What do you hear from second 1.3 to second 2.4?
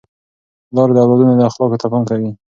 اخلاقو ته پام کوي.